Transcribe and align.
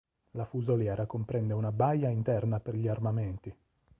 La 0.31 0.45
fusoliera 0.45 1.05
comprende 1.05 1.53
una 1.53 1.71
baia 1.71 2.09
interna 2.09 2.59
per 2.59 2.73
gli 2.75 2.87
armamenti. 2.87 3.55